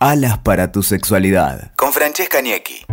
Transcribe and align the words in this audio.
Alas 0.00 0.38
para 0.38 0.70
tu 0.70 0.84
sexualidad. 0.84 1.72
Con 1.74 1.92
Francesca 1.92 2.40
Niecki. 2.40 2.86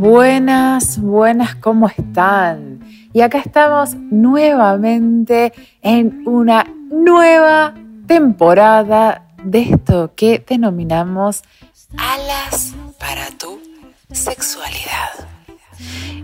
Buenas, 0.00 1.00
buenas, 1.00 1.54
¿cómo 1.54 1.86
están? 1.86 2.80
Y 3.12 3.20
acá 3.20 3.38
estamos 3.38 3.94
nuevamente 3.94 5.52
en 5.80 6.26
una 6.26 6.66
nueva 6.90 7.74
temporada 8.08 9.28
de 9.44 9.60
esto 9.60 10.12
que 10.16 10.44
denominamos 10.44 11.44
Alas 11.96 12.74
para 12.98 13.30
tu 13.38 13.60
sexualidad 14.10 15.35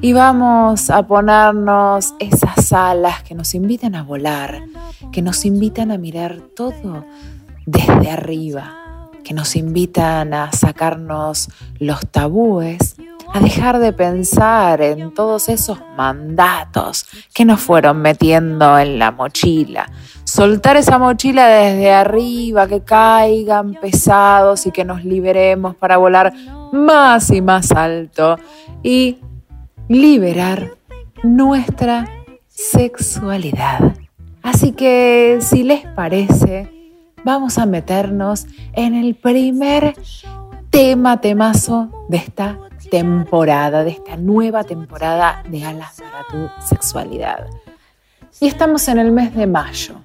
y 0.01 0.13
vamos 0.13 0.91
a 0.91 1.07
ponernos 1.07 2.15
esas 2.19 2.73
alas 2.73 3.23
que 3.23 3.35
nos 3.35 3.55
invitan 3.55 3.95
a 3.95 4.03
volar, 4.03 4.63
que 5.13 5.23
nos 5.23 5.45
invitan 5.45 5.91
a 5.91 5.99
mirar 5.99 6.41
todo 6.57 7.05
desde 7.67 8.11
arriba, 8.11 9.11
que 9.23 9.35
nos 9.35 9.55
invitan 9.55 10.35
a 10.35 10.51
sacarnos 10.53 11.51
los 11.79 12.01
tabúes, 12.11 12.97
a 13.33 13.41
dejar 13.41 13.79
de 13.79 13.93
pensar 13.93 14.83
en 14.83 15.15
todos 15.15 15.49
esos 15.49 15.79
mandatos 15.97 17.07
que 17.33 17.45
nos 17.45 17.61
fueron 17.61 18.03
metiendo 18.03 18.79
en 18.79 18.99
la 18.99 19.11
mochila. 19.11 19.91
Soltar 20.25 20.77
esa 20.77 20.99
mochila 20.99 21.47
desde 21.47 21.93
arriba, 21.93 22.67
que 22.67 22.83
caigan 22.83 23.75
pesados 23.75 24.67
y 24.67 24.71
que 24.71 24.85
nos 24.85 25.05
liberemos 25.05 25.75
para 25.75 25.97
volar 25.97 26.33
más 26.73 27.31
y 27.31 27.41
más 27.41 27.73
alto. 27.73 28.39
Y 28.83 29.19
liberar 29.89 30.73
nuestra 31.23 32.09
sexualidad. 32.49 33.95
Así 34.43 34.73
que 34.73 35.39
si 35.41 35.63
les 35.63 35.87
parece, 35.87 36.69
vamos 37.25 37.59
a 37.59 37.67
meternos 37.67 38.47
en 38.73 38.95
el 38.95 39.15
primer 39.15 39.95
tema 40.71 41.21
temazo 41.21 42.07
de 42.09 42.17
esta 42.17 42.59
temporada, 42.91 43.85
de 43.85 43.91
esta 43.91 44.17
nueva 44.17 44.65
temporada 44.65 45.43
de 45.49 45.65
Alas 45.65 46.01
para 46.01 46.27
tu 46.29 46.51
sexualidad. 46.67 47.47
Y 48.41 48.49
estamos 48.49 48.89
en 48.89 48.99
el 48.99 49.13
mes 49.13 49.35
de 49.35 49.47
mayo. 49.47 49.97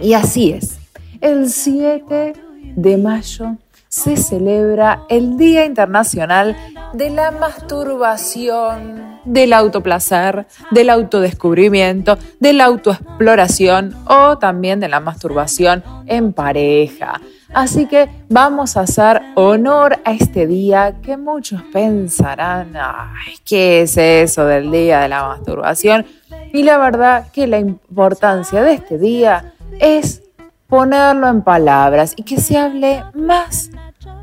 Y 0.00 0.14
así 0.14 0.52
es, 0.52 0.78
el 1.20 1.50
7 1.50 2.32
de 2.76 2.96
mayo 2.96 3.56
se 3.88 4.16
celebra 4.16 5.02
el 5.08 5.36
Día 5.36 5.64
Internacional 5.64 6.56
de 6.92 7.10
la 7.10 7.30
Masturbación, 7.30 9.20
del 9.24 9.52
autoplacer, 9.52 10.46
del 10.70 10.90
autodescubrimiento, 10.90 12.18
de 12.40 12.52
la 12.52 12.64
autoexploración 12.64 13.94
o 14.06 14.38
también 14.38 14.80
de 14.80 14.88
la 14.88 15.00
masturbación 15.00 15.84
en 16.06 16.32
pareja. 16.32 17.20
Así 17.52 17.86
que 17.86 18.08
vamos 18.28 18.76
a 18.76 18.82
hacer 18.82 19.22
honor 19.34 19.98
a 20.04 20.12
este 20.12 20.46
día 20.46 20.96
que 21.02 21.16
muchos 21.16 21.62
pensarán, 21.72 22.76
ay, 22.76 23.34
¿qué 23.44 23.82
es 23.82 23.96
eso 23.96 24.44
del 24.46 24.70
Día 24.70 25.00
de 25.00 25.08
la 25.08 25.24
Masturbación? 25.24 26.06
Y 26.52 26.62
la 26.62 26.78
verdad 26.78 27.26
que 27.32 27.46
la 27.46 27.58
importancia 27.58 28.62
de 28.62 28.74
este 28.74 28.98
día 28.98 29.54
es 29.80 30.22
ponerlo 30.68 31.28
en 31.28 31.42
palabras 31.42 32.14
y 32.16 32.22
que 32.22 32.40
se 32.40 32.56
hable 32.56 33.04
más 33.14 33.70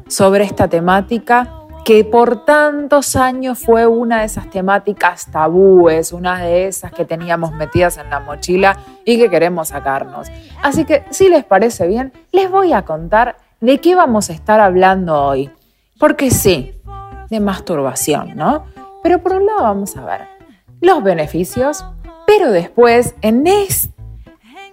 sobre 0.07 0.45
esta 0.45 0.69
temática 0.69 1.56
que 1.87 2.03
por 2.03 2.43
tantos 2.43 3.15
años 3.15 3.59
fue 3.59 3.87
una 3.87 4.19
de 4.19 4.25
esas 4.25 4.49
temáticas 4.49 5.31
tabúes, 5.31 6.11
una 6.11 6.43
de 6.43 6.67
esas 6.67 6.91
que 6.91 7.05
teníamos 7.05 7.53
metidas 7.53 7.95
en 7.95 8.09
la 8.09 8.19
mochila 8.19 8.77
y 9.05 9.17
que 9.17 9.29
queremos 9.29 9.69
sacarnos. 9.69 10.27
Así 10.61 10.83
que 10.83 11.05
si 11.11 11.29
les 11.29 11.45
parece 11.45 11.87
bien, 11.87 12.11
les 12.33 12.51
voy 12.51 12.73
a 12.73 12.81
contar 12.81 13.37
de 13.61 13.77
qué 13.77 13.95
vamos 13.95 14.29
a 14.29 14.33
estar 14.33 14.59
hablando 14.59 15.15
hoy. 15.17 15.49
Porque 15.97 16.29
sí, 16.29 16.73
de 17.29 17.39
masturbación, 17.39 18.35
¿no? 18.35 18.65
Pero 19.01 19.19
por 19.19 19.35
un 19.35 19.45
lado 19.45 19.63
vamos 19.63 19.95
a 19.95 20.03
ver 20.03 20.27
los 20.81 21.01
beneficios, 21.01 21.85
pero 22.25 22.51
después 22.51 23.15
en 23.21 23.47
este 23.47 23.96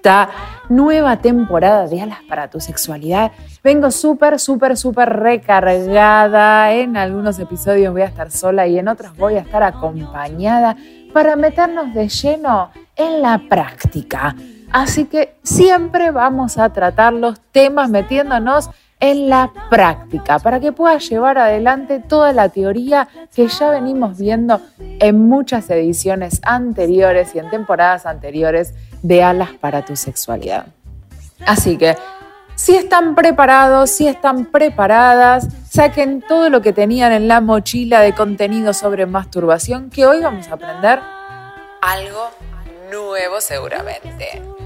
esta 0.05 0.29
nueva 0.69 1.17
temporada 1.17 1.87
de 1.87 2.03
Alas 2.03 2.19
para 2.29 2.51
tu 2.51 2.61
Sexualidad. 2.61 3.33
Vengo 3.63 3.91
súper, 3.91 4.39
súper, 4.39 4.77
súper 4.77 5.09
recargada. 5.09 6.73
En 6.73 6.99
algunos 6.99 7.39
episodios 7.39 7.91
voy 7.91 8.03
a 8.03 8.07
estar 8.07 8.31
sola 8.31 8.67
y 8.67 8.79
en 8.79 8.89
otros 8.89 9.17
voy 9.17 9.37
a 9.37 9.41
estar 9.41 9.63
acompañada 9.63 10.77
para 11.15 11.37
meternos 11.37 11.95
de 11.95 12.09
lleno 12.09 12.71
en 12.97 13.23
la 13.23 13.41
práctica. 13.49 14.37
Así 14.71 15.07
que 15.07 15.39
siempre 15.43 16.11
vamos 16.11 16.59
a 16.59 16.69
tratar 16.69 17.15
los 17.15 17.41
temas 17.41 17.89
metiéndonos 17.89 18.69
en 19.05 19.29
la 19.29 19.53
práctica 19.69 20.39
para 20.39 20.61
que 20.61 20.73
puedas 20.73 21.07
llevar 21.11 21.37
adelante 21.37 22.01
toda 22.01 22.33
la 22.33 22.49
teoría 22.49 23.07
que 23.35 23.49
ya 23.49 23.71
venimos 23.71 24.17
viendo 24.17 24.63
en 24.79 25.29
muchas 25.29 25.69
ediciones 25.69 26.41
anteriores 26.43 27.35
y 27.35 27.39
en 27.39 27.51
temporadas 27.51 28.07
anteriores 28.07 28.73
de 29.03 29.23
alas 29.23 29.51
para 29.61 29.85
tu 29.85 29.95
sexualidad. 29.95 30.69
Así 31.45 31.77
que, 31.77 31.99
si 32.55 32.77
están 32.77 33.15
preparados, 33.15 33.91
si 33.91 34.09
están 34.09 34.47
preparadas, 34.47 35.49
saquen 35.69 36.23
todo 36.27 36.49
lo 36.49 36.63
que 36.63 36.73
tenían 36.73 37.13
en 37.13 37.29
la 37.29 37.43
mochila 37.43 38.01
de 38.01 38.15
contenido 38.15 38.73
sobre 38.73 39.05
masturbación, 39.05 39.91
que 39.91 40.07
hoy 40.07 40.23
vamos 40.23 40.49
a 40.49 40.55
aprender 40.55 41.01
algo 41.83 42.31
nuevo 42.91 43.39
seguramente. 43.43 44.64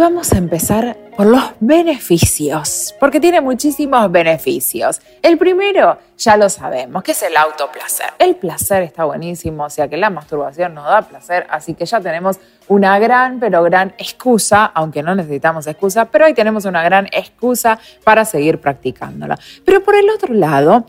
Vamos 0.00 0.32
a 0.32 0.38
empezar 0.38 0.96
por 1.16 1.26
los 1.26 1.42
beneficios, 1.60 2.94
porque 2.98 3.20
tiene 3.20 3.40
muchísimos 3.40 4.10
beneficios. 4.10 5.00
El 5.22 5.36
primero, 5.36 5.98
ya 6.16 6.36
lo 6.36 6.48
sabemos, 6.48 7.02
que 7.02 7.12
es 7.12 7.22
el 7.22 7.36
autoplacer. 7.36 8.08
El 8.18 8.36
placer 8.36 8.82
está 8.82 9.04
buenísimo, 9.04 9.64
o 9.64 9.70
sea 9.70 9.88
que 9.88 9.98
la 9.98 10.10
masturbación 10.10 10.74
nos 10.74 10.86
da 10.86 11.02
placer, 11.02 11.46
así 11.50 11.74
que 11.74 11.84
ya 11.84 12.00
tenemos 12.00 12.40
una 12.68 12.98
gran, 12.98 13.38
pero 13.38 13.62
gran 13.62 13.94
excusa, 13.98 14.64
aunque 14.64 15.02
no 15.02 15.14
necesitamos 15.14 15.66
excusa, 15.66 16.06
pero 16.06 16.24
ahí 16.24 16.34
tenemos 16.34 16.64
una 16.64 16.82
gran 16.82 17.06
excusa 17.12 17.78
para 18.02 18.24
seguir 18.24 18.58
practicándola. 18.58 19.38
Pero 19.64 19.84
por 19.84 19.94
el 19.94 20.08
otro 20.08 20.32
lado, 20.32 20.86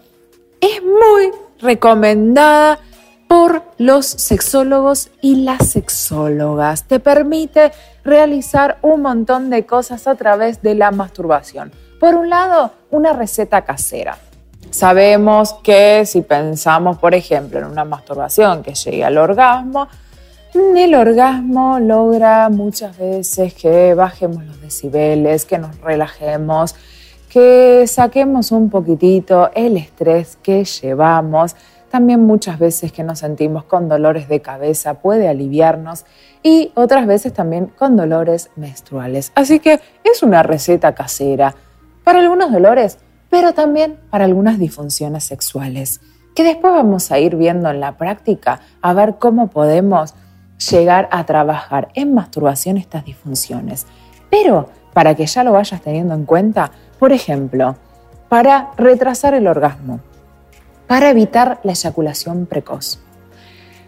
es 0.61 0.81
muy 0.81 1.31
recomendada 1.59 2.79
por 3.27 3.63
los 3.77 4.05
sexólogos 4.05 5.09
y 5.21 5.43
las 5.43 5.69
sexólogas. 5.69 6.85
Te 6.85 6.99
permite 6.99 7.71
realizar 8.03 8.77
un 8.81 9.01
montón 9.01 9.49
de 9.49 9.65
cosas 9.65 10.07
a 10.07 10.15
través 10.15 10.61
de 10.61 10.75
la 10.75 10.91
masturbación. 10.91 11.71
Por 11.99 12.15
un 12.15 12.29
lado, 12.29 12.71
una 12.89 13.13
receta 13.13 13.61
casera. 13.61 14.17
Sabemos 14.71 15.53
que 15.63 16.05
si 16.05 16.21
pensamos, 16.21 16.97
por 16.97 17.13
ejemplo, 17.13 17.59
en 17.59 17.65
una 17.65 17.85
masturbación 17.85 18.63
que 18.63 18.73
llegue 18.73 19.03
al 19.03 19.17
orgasmo, 19.17 19.87
el 20.53 20.95
orgasmo 20.95 21.79
logra 21.79 22.49
muchas 22.49 22.97
veces 22.97 23.53
que 23.53 23.93
bajemos 23.93 24.43
los 24.43 24.61
decibeles, 24.61 25.45
que 25.45 25.57
nos 25.57 25.79
relajemos, 25.79 26.75
que 27.29 27.85
saquemos 27.87 28.51
un 28.51 28.69
poquitito 28.69 29.51
el 29.53 29.77
estrés 29.77 30.37
que 30.41 30.65
llevamos 30.65 31.55
también 31.91 32.25
muchas 32.25 32.57
veces 32.57 32.91
que 32.91 33.03
nos 33.03 33.19
sentimos 33.19 33.65
con 33.65 33.89
dolores 33.89 34.27
de 34.29 34.41
cabeza 34.41 34.95
puede 34.95 35.27
aliviarnos 35.27 36.05
y 36.41 36.71
otras 36.73 37.05
veces 37.05 37.33
también 37.33 37.67
con 37.67 37.97
dolores 37.97 38.49
menstruales. 38.55 39.31
Así 39.35 39.59
que 39.59 39.79
es 40.03 40.23
una 40.23 40.41
receta 40.41 40.95
casera 40.95 41.53
para 42.03 42.19
algunos 42.19 42.51
dolores, 42.51 42.97
pero 43.29 43.53
también 43.53 43.99
para 44.09 44.25
algunas 44.25 44.57
disfunciones 44.57 45.25
sexuales, 45.25 46.01
que 46.33 46.43
después 46.43 46.73
vamos 46.73 47.11
a 47.11 47.19
ir 47.19 47.35
viendo 47.35 47.69
en 47.69 47.81
la 47.81 47.97
práctica 47.97 48.61
a 48.81 48.93
ver 48.93 49.15
cómo 49.19 49.47
podemos 49.47 50.15
llegar 50.71 51.09
a 51.11 51.25
trabajar 51.25 51.89
en 51.93 52.13
masturbación 52.13 52.77
estas 52.77 53.03
disfunciones. 53.05 53.85
Pero 54.29 54.69
para 54.93 55.15
que 55.15 55.25
ya 55.25 55.43
lo 55.43 55.51
vayas 55.51 55.81
teniendo 55.81 56.13
en 56.13 56.25
cuenta, 56.25 56.71
por 56.99 57.11
ejemplo, 57.11 57.75
para 58.29 58.71
retrasar 58.77 59.33
el 59.33 59.47
orgasmo, 59.47 59.99
para 60.91 61.09
evitar 61.09 61.61
la 61.63 61.71
eyaculación 61.71 62.45
precoz. 62.47 62.99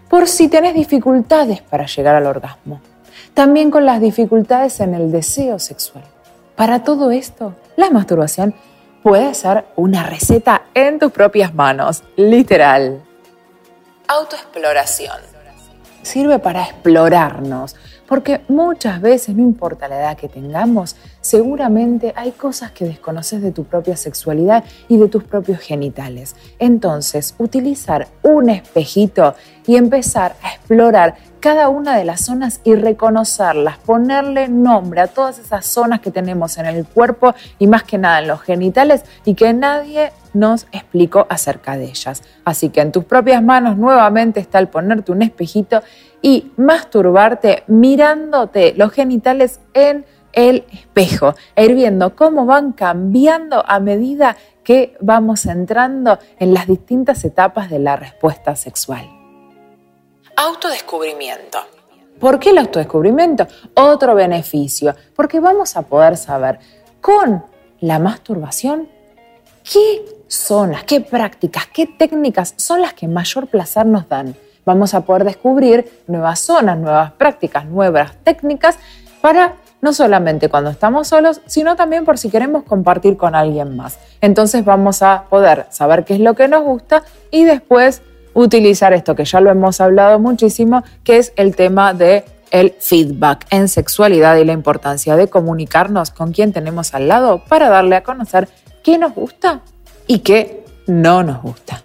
Por 0.09 0.29
si 0.29 0.47
tenés 0.47 0.73
dificultades 0.73 1.61
para 1.61 1.85
llegar 1.85 2.15
al 2.15 2.25
orgasmo. 2.25 2.79
También 3.33 3.71
con 3.71 3.85
las 3.85 4.00
dificultades 4.00 4.79
en 4.79 4.94
el 4.94 5.11
deseo 5.11 5.59
sexual. 5.59 6.05
Para 6.55 6.85
todo 6.85 7.11
esto, 7.11 7.55
la 7.75 7.89
masturbación 7.89 8.55
puede 9.03 9.33
ser 9.33 9.65
una 9.75 10.03
receta 10.03 10.61
en 10.73 10.97
tus 10.97 11.11
propias 11.11 11.53
manos, 11.53 12.03
literal. 12.15 13.01
autoexploración. 14.07 15.17
Sirve 16.03 16.39
para 16.39 16.63
explorarnos, 16.63 17.75
porque 18.13 18.42
muchas 18.48 19.01
veces, 19.01 19.36
no 19.36 19.42
importa 19.42 19.88
la 19.88 19.98
edad 19.98 20.15
que 20.15 20.30
tengamos, 20.30 20.95
seguramente 21.19 22.13
hay 22.15 22.30
cosas 22.30 22.69
que 22.69 22.86
desconoces 22.86 23.42
de 23.42 23.51
tu 23.51 23.63
propia 23.63 23.98
sexualidad 23.98 24.63
y 24.88 24.98
de 24.98 25.07
tus 25.07 25.24
propios 25.24 25.57
genitales. 25.62 26.36
Entonces, 26.60 27.33
utilizar 27.39 28.07
un 28.21 28.51
espejito 28.51 29.33
y 29.65 29.77
empezar 29.77 30.36
a 30.44 30.54
explorar 30.54 31.15
cada 31.39 31.69
una 31.69 31.98
de 31.98 32.06
las 32.06 32.24
zonas 32.24 32.62
y 32.63 32.75
reconocerlas, 32.75 33.80
ponerle 33.80 34.48
nombre 34.48 35.01
a 35.01 35.07
todas 35.07 35.39
esas 35.39 35.65
zonas 35.65 36.00
que 36.00 36.12
tenemos 36.12 36.60
en 36.60 36.68
el 36.68 36.86
cuerpo 36.86 37.33
y 37.57 37.65
más 37.65 37.81
que 37.81 37.98
nada 37.98 38.19
en 38.19 38.27
los 38.27 38.42
genitales 38.44 39.06
y 39.25 39.33
que 39.33 39.54
nadie 39.54 40.12
nos 40.33 40.68
explicó 40.71 41.25
acerca 41.30 41.77
de 41.77 41.86
ellas. 41.86 42.21
Así 42.45 42.69
que 42.69 42.81
en 42.81 42.92
tus 42.92 43.06
propias 43.06 43.42
manos 43.42 43.75
nuevamente 43.75 44.39
está 44.39 44.60
el 44.60 44.68
ponerte 44.68 45.12
un 45.12 45.24
espejito 45.24 45.81
y 46.24 46.52
masturbarte 46.58 47.64
mirándote 47.68 48.74
los 48.75 48.92
genitales 48.92 49.60
en 49.75 50.06
el 50.31 50.66
espejo, 50.72 51.36
e 51.56 51.66
ir 51.66 51.75
viendo 51.75 52.16
cómo 52.16 52.48
van 52.48 52.72
cambiando 52.72 53.64
a 53.68 53.80
medida 53.80 54.36
que 54.64 54.98
vamos 55.00 55.46
entrando 55.46 56.18
en 56.40 56.56
las 56.56 56.66
distintas 56.66 57.24
etapas 57.24 57.70
de 57.70 57.78
la 57.78 57.98
respuesta 57.98 58.56
sexual. 58.56 59.08
Autodescubrimiento. 60.36 61.60
¿Por 62.20 62.40
qué 62.40 62.50
el 62.50 62.58
autodescubrimiento? 62.58 63.46
Otro 63.75 64.16
beneficio, 64.16 64.96
porque 65.16 65.40
vamos 65.40 65.75
a 65.75 65.84
poder 65.84 66.18
saber 66.18 66.58
con 67.02 67.44
la 67.81 68.00
masturbación 68.00 68.88
qué 69.64 70.06
zonas, 70.28 70.86
qué 70.86 71.02
prácticas, 71.02 71.68
qué 71.68 71.86
técnicas 71.86 72.56
son 72.58 72.81
las 72.81 72.94
que 72.94 73.08
mayor 73.08 73.48
placer 73.48 73.86
nos 73.86 74.08
dan. 74.08 74.36
Vamos 74.65 74.94
a 74.94 75.01
poder 75.01 75.24
descubrir 75.24 76.04
nuevas 76.07 76.39
zonas, 76.39 76.77
nuevas 76.77 77.12
prácticas, 77.13 77.65
nuevas 77.65 78.13
técnicas 78.24 78.77
para 79.21 79.56
no 79.81 79.92
solamente 79.92 80.48
cuando 80.48 80.69
estamos 80.69 81.10
solos, 81.10 81.42
sino 81.45 81.75
también 81.75 82.06
por 82.06 82.18
si 82.18 82.30
queremos 82.30 82.63
compartir 82.63 83.18
con 83.18 83.36
alguien 83.36 83.75
más. 83.75 84.00
Entonces 84.21 84.63
vamos 84.63 85.01
a 85.01 85.25
poder 85.30 85.65
saber 85.69 86.06
qué 86.06 86.13
es 86.13 86.21
lo 86.21 86.36
que 86.36 86.48
nos 86.48 86.63
gusta 86.63 87.04
y 87.31 87.44
después 87.44 88.01
utilizar 88.33 88.94
esto 88.94 89.13
que 89.15 89.25
ya 89.25 89.42
lo 89.42 89.51
hemos 89.51 89.81
hablado 89.81 90.19
muchísimo, 90.19 90.83
que 91.04 91.18
es 91.18 91.33
el 91.36 91.56
tema 91.56 91.94
de 91.94 92.24
el 92.51 92.75
feedback 92.80 93.45
en 93.50 93.68
sexualidad 93.68 94.38
y 94.38 94.45
la 94.45 94.54
importancia 94.54 95.15
de 95.18 95.27
comunicarnos 95.27 96.12
con 96.12 96.31
quien 96.31 96.54
tenemos 96.54 96.94
al 96.94 97.07
lado 97.07 97.44
para 97.50 97.68
darle 97.68 97.95
a 97.95 98.04
conocer 98.04 98.48
qué 98.83 98.98
nos 98.98 99.13
gusta 99.13 99.62
y 100.07 100.19
qué 100.19 100.63
no 100.88 101.24
nos 101.24 101.42
gusta. 101.42 101.81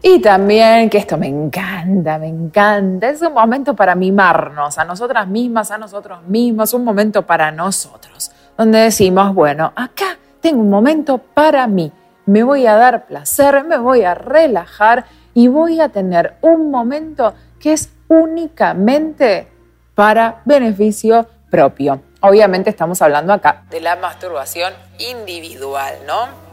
Y 0.00 0.20
también, 0.20 0.88
que 0.88 0.98
esto 0.98 1.16
me 1.16 1.26
encanta, 1.26 2.18
me 2.18 2.28
encanta, 2.28 3.08
es 3.08 3.20
un 3.20 3.32
momento 3.32 3.74
para 3.74 3.96
mimarnos 3.96 4.78
a 4.78 4.84
nosotras 4.84 5.26
mismas, 5.26 5.72
a 5.72 5.78
nosotros 5.78 6.22
mismos, 6.22 6.72
un 6.72 6.84
momento 6.84 7.26
para 7.26 7.50
nosotros, 7.50 8.30
donde 8.56 8.78
decimos, 8.78 9.34
bueno, 9.34 9.72
acá 9.74 10.16
tengo 10.40 10.60
un 10.60 10.70
momento 10.70 11.18
para 11.18 11.66
mí, 11.66 11.90
me 12.26 12.44
voy 12.44 12.66
a 12.66 12.76
dar 12.76 13.06
placer, 13.06 13.64
me 13.64 13.76
voy 13.76 14.04
a 14.04 14.14
relajar 14.14 15.06
y 15.34 15.48
voy 15.48 15.80
a 15.80 15.88
tener 15.88 16.36
un 16.42 16.70
momento 16.70 17.34
que 17.58 17.72
es 17.72 17.90
únicamente 18.06 19.48
para 19.96 20.42
beneficio 20.44 21.26
propio. 21.50 22.00
Obviamente 22.20 22.70
estamos 22.70 23.02
hablando 23.02 23.32
acá 23.32 23.64
de 23.68 23.80
la 23.80 23.96
masturbación 23.96 24.72
individual, 24.98 25.94
¿no? 26.06 26.47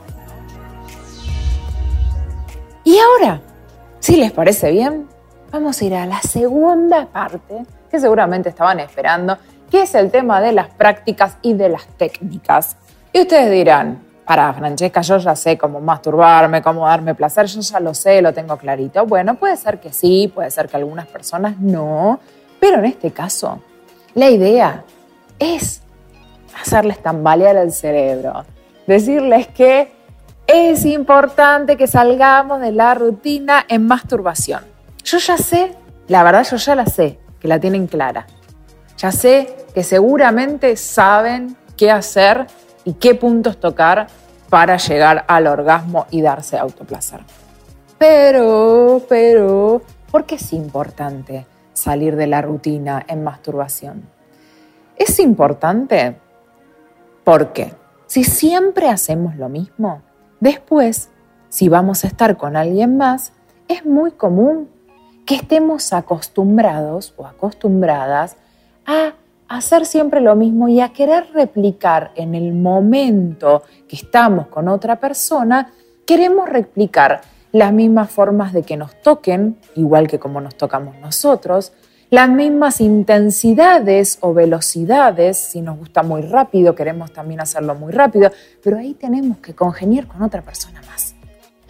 Y 2.85 2.99
ahora, 2.99 3.41
si 3.99 4.15
les 4.15 4.31
parece 4.31 4.71
bien, 4.71 5.07
vamos 5.51 5.81
a 5.81 5.85
ir 5.85 5.95
a 5.95 6.05
la 6.05 6.21
segunda 6.21 7.07
parte 7.07 7.65
que 7.89 7.99
seguramente 7.99 8.49
estaban 8.49 8.79
esperando, 8.79 9.39
que 9.71 9.81
es 9.81 9.95
el 9.95 10.11
tema 10.11 10.39
de 10.39 10.51
las 10.51 10.69
prácticas 10.69 11.37
y 11.41 11.53
de 11.55 11.69
las 11.69 11.87
técnicas. 11.97 12.77
Y 13.11 13.21
ustedes 13.21 13.51
dirán, 13.51 14.03
para 14.23 14.53
Francesca, 14.53 15.01
yo 15.01 15.17
ya 15.17 15.35
sé 15.35 15.57
cómo 15.57 15.81
masturbarme, 15.81 16.61
cómo 16.61 16.85
darme 16.85 17.15
placer, 17.15 17.47
yo 17.47 17.61
ya 17.61 17.79
lo 17.79 17.95
sé, 17.95 18.21
lo 18.21 18.33
tengo 18.33 18.55
clarito. 18.55 19.03
Bueno, 19.07 19.33
puede 19.33 19.57
ser 19.57 19.79
que 19.79 19.91
sí, 19.91 20.31
puede 20.33 20.51
ser 20.51 20.69
que 20.69 20.77
algunas 20.77 21.07
personas 21.07 21.59
no, 21.59 22.19
pero 22.59 22.77
en 22.77 22.85
este 22.85 23.09
caso, 23.09 23.61
la 24.13 24.29
idea 24.29 24.83
es 25.39 25.81
hacerles 26.61 27.01
tambalear 27.01 27.55
el 27.55 27.71
cerebro, 27.71 28.45
decirles 28.85 29.47
que 29.47 29.94
es 30.47 30.85
importante 30.85 31.77
que 31.77 31.87
salgamos 31.87 32.59
de 32.61 32.71
la 32.71 32.93
rutina 32.93 33.65
en 33.67 33.87
masturbación. 33.87 34.61
Yo 35.03 35.17
ya 35.17 35.37
sé, 35.37 35.75
la 36.07 36.23
verdad 36.23 36.45
yo 36.49 36.57
ya 36.57 36.75
la 36.75 36.85
sé, 36.85 37.19
que 37.39 37.47
la 37.47 37.59
tienen 37.59 37.87
clara. 37.87 38.27
Ya 38.97 39.11
sé 39.11 39.55
que 39.73 39.83
seguramente 39.83 40.75
saben 40.77 41.57
qué 41.75 41.91
hacer 41.91 42.47
y 42.83 42.93
qué 42.93 43.15
puntos 43.15 43.59
tocar 43.59 44.07
para 44.49 44.77
llegar 44.77 45.25
al 45.27 45.47
orgasmo 45.47 46.05
y 46.11 46.21
darse 46.21 46.57
autoplacer. 46.57 47.21
Pero, 47.97 49.01
pero, 49.09 49.81
¿por 50.11 50.25
qué 50.25 50.35
es 50.35 50.53
importante 50.53 51.45
salir 51.73 52.15
de 52.15 52.27
la 52.27 52.41
rutina 52.41 53.03
en 53.07 53.23
masturbación? 53.23 54.07
Es 54.95 55.19
importante 55.19 56.15
porque 57.23 57.73
si 58.05 58.23
siempre 58.23 58.89
hacemos 58.89 59.35
lo 59.35 59.49
mismo, 59.49 60.01
después, 60.39 61.09
si 61.49 61.69
vamos 61.69 62.03
a 62.03 62.07
estar 62.07 62.37
con 62.37 62.55
alguien 62.55 62.97
más, 62.97 63.33
es 63.67 63.85
muy 63.85 64.11
común 64.11 64.69
que 65.25 65.35
estemos 65.35 65.91
acostumbrados 65.93 67.13
o 67.17 67.25
acostumbradas 67.25 68.37
a 68.85 69.13
hacer 69.47 69.85
siempre 69.85 70.21
lo 70.21 70.35
mismo 70.35 70.67
y 70.67 70.81
a 70.81 70.89
querer 70.89 71.27
replicar 71.33 72.11
en 72.15 72.35
el 72.35 72.53
momento 72.53 73.63
que 73.87 73.95
estamos 73.95 74.47
con 74.47 74.67
otra 74.67 74.97
persona, 74.97 75.71
queremos 76.05 76.49
replicar 76.49 77.21
las 77.51 77.71
mismas 77.71 78.11
formas 78.11 78.53
de 78.53 78.63
que 78.63 78.77
nos 78.77 78.99
toquen, 79.01 79.57
igual 79.75 80.07
que 80.07 80.19
como 80.19 80.41
nos 80.41 80.55
tocamos 80.55 80.95
nosotros, 80.99 81.73
las 82.09 82.29
mismas 82.29 82.81
intensidades 82.81 84.19
o 84.21 84.33
velocidades, 84.33 85.37
si 85.37 85.61
nos 85.61 85.77
gusta 85.77 86.03
muy 86.03 86.21
rápido, 86.21 86.75
queremos 86.75 87.11
también 87.11 87.41
hacerlo 87.41 87.75
muy 87.75 87.91
rápido, 87.91 88.31
pero 88.63 88.77
ahí 88.77 88.93
tenemos 88.93 89.39
que 89.39 89.55
congeniar 89.55 90.07
con 90.07 90.21
otra 90.21 90.41
persona 90.41 90.81
más. 90.87 91.15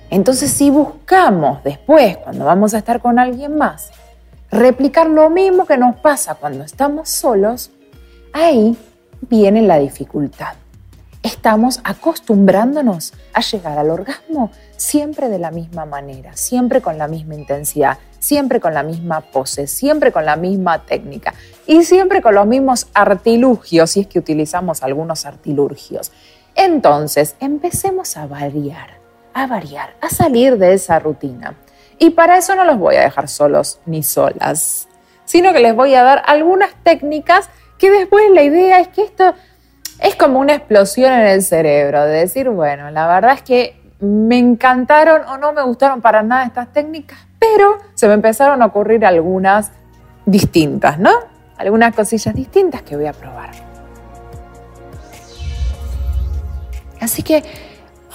Entonces, 0.10 0.52
si 0.52 0.70
buscamos 0.70 1.64
después, 1.64 2.18
cuando 2.18 2.46
vamos 2.46 2.74
a 2.74 2.80
estar 2.80 3.02
con 3.02 3.18
alguien 3.18 3.58
más, 3.58 3.92
replicar 4.52 5.08
lo 5.10 5.30
mismo 5.30 5.66
que 5.66 5.78
nos 5.78 5.96
pasa 5.98 6.36
cuando 6.36 6.64
estamos 6.64 7.10
solos, 7.10 7.72
ahí 8.34 8.78
viene 9.22 9.62
la 9.62 9.80
dificultad. 9.80 10.54
Estamos 11.24 11.80
acostumbrándonos 11.84 13.14
a 13.36 13.42
llegar 13.42 13.78
al 13.78 13.90
orgasmo 13.90 14.50
siempre 14.78 15.28
de 15.28 15.38
la 15.38 15.52
misma 15.52 15.86
manera, 15.86 16.36
siempre 16.38 16.82
con 16.82 16.98
la 16.98 17.08
misma 17.08 17.36
intensidad, 17.36 17.98
siempre 18.18 18.62
con 18.62 18.74
la 18.74 18.82
misma 18.82 19.20
pose, 19.20 19.68
siempre 19.68 20.14
con 20.14 20.26
la 20.26 20.38
misma 20.38 20.86
técnica 20.86 21.34
y 21.68 21.84
siempre 21.84 22.22
con 22.22 22.34
los 22.34 22.48
mismos 22.48 22.88
artilugios, 22.94 23.92
si 23.92 24.00
es 24.02 24.08
que 24.08 24.20
utilizamos 24.20 24.84
algunos 24.84 25.26
artilugios. 25.26 26.14
Entonces, 26.56 27.36
empecemos 27.42 28.16
a 28.16 28.26
variar, 28.26 29.02
a 29.34 29.48
variar, 29.48 29.96
a 30.00 30.10
salir 30.10 30.58
de 30.58 30.74
esa 30.74 30.98
rutina. 31.00 31.56
Y 32.00 32.12
para 32.12 32.38
eso 32.38 32.56
no 32.56 32.64
los 32.64 32.80
voy 32.80 32.96
a 32.96 33.02
dejar 33.02 33.28
solos 33.28 33.80
ni 33.86 34.02
solas, 34.02 34.88
sino 35.26 35.52
que 35.52 35.60
les 35.60 35.76
voy 35.76 35.94
a 35.94 36.04
dar 36.04 36.24
algunas 36.26 36.72
técnicas 36.84 37.50
que 37.78 37.92
después 37.92 38.30
la 38.32 38.44
idea 38.44 38.80
es 38.80 38.88
que 38.88 39.04
esto 39.04 39.34
es 40.00 40.16
como 40.16 40.40
una 40.40 40.56
explosión 40.56 41.14
en 41.14 41.28
el 41.28 41.42
cerebro, 41.42 42.06
de 42.06 42.20
decir, 42.20 42.50
bueno, 42.50 42.92
la 42.92 43.08
verdad 43.08 43.34
es 43.34 43.42
que 43.42 43.82
me 44.00 44.38
encantaron 44.38 45.22
o 45.28 45.38
no 45.38 45.54
me 45.54 45.64
gustaron 45.64 46.02
para 46.02 46.22
nada 46.22 46.46
estas 46.46 46.72
técnicas, 46.74 47.18
pero 47.40 47.78
se 47.94 48.08
me 48.08 48.14
empezaron 48.14 48.62
a 48.62 48.66
ocurrir 48.66 49.06
algunas 49.06 49.72
distintas, 50.26 51.00
¿no? 51.00 51.12
Algunas 51.58 51.96
cosillas 51.96 52.36
distintas 52.36 52.82
que 52.82 52.98
voy 52.98 53.06
a 53.06 53.14
probar. 53.14 53.52
Así 57.00 57.24
que 57.24 57.44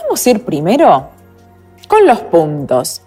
vamos 0.02 0.26
a 0.26 0.30
ir 0.30 0.44
primero 0.44 1.08
con 1.88 2.06
los 2.06 2.20
puntos. 2.20 3.02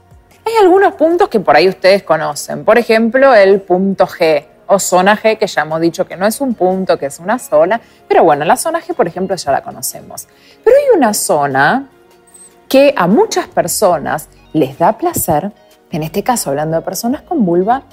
Hay 0.46 0.54
algunos 0.62 0.94
puntos 0.96 1.30
que 1.30 1.40
por 1.40 1.56
ahí 1.56 1.70
ustedes 1.70 2.04
conocen. 2.04 2.66
Por 2.66 2.78
ejemplo, 2.78 3.34
el 3.34 3.62
punto 3.62 4.08
G 4.08 4.46
o 4.74 4.80
zona 4.80 5.18
G, 5.18 5.38
que 5.38 5.48
ya 5.48 5.62
hemos 5.62 5.80
dicho 5.82 6.06
que 6.06 6.18
no 6.18 6.26
es 6.26 6.42
un 6.42 6.54
punto, 6.54 6.98
que 6.98 7.08
es 7.08 7.20
una 7.20 7.40
zona. 7.40 7.80
Pero 8.08 8.24
bueno, 8.24 8.46
la 8.46 8.58
zona 8.58 8.82
G, 8.82 8.94
por 8.94 9.08
ejemplo, 9.08 9.36
ya 9.36 9.52
la 9.52 9.62
conocemos. 9.62 10.28
Pero 10.64 10.76
hay 10.78 10.98
una 10.98 11.14
zona 11.14 11.90
que 12.68 12.94
a 12.98 13.08
muchas 13.08 13.48
personas 13.48 14.30
les 14.54 14.78
da 14.78 14.98
placer, 14.98 15.52
en 15.92 16.04
este 16.04 16.24
caso 16.24 16.50
hablando 16.50 16.78
de 16.78 16.84
personas 16.84 17.22
con 17.22 17.46
vulva, 17.46 17.84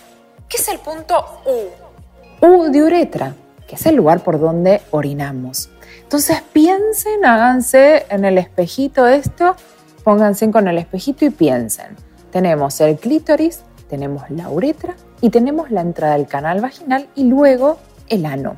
que 0.48 0.56
es 0.56 0.68
el 0.68 0.78
punto 0.78 1.42
U. 1.46 2.46
U 2.46 2.70
de 2.70 2.82
uretra, 2.82 3.34
que 3.68 3.76
es 3.76 3.86
el 3.86 3.96
lugar 3.96 4.20
por 4.20 4.40
donde 4.40 4.82
orinamos. 4.90 5.70
Entonces 6.02 6.42
piensen, 6.52 7.24
háganse 7.24 8.06
en 8.08 8.24
el 8.24 8.38
espejito 8.38 9.06
esto, 9.06 9.54
pónganse 10.02 10.50
con 10.50 10.66
el 10.66 10.78
espejito 10.78 11.24
y 11.24 11.30
piensen 11.30 11.96
tenemos 12.30 12.80
el 12.80 12.96
clítoris 12.96 13.62
tenemos 13.88 14.28
la 14.30 14.48
uretra 14.48 14.94
y 15.20 15.30
tenemos 15.30 15.70
la 15.70 15.80
entrada 15.80 16.14
del 16.14 16.26
canal 16.26 16.60
vaginal 16.60 17.08
y 17.14 17.24
luego 17.24 17.78
el 18.08 18.26
ano. 18.26 18.56